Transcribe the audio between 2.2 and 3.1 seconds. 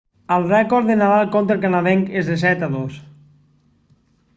és de 7-2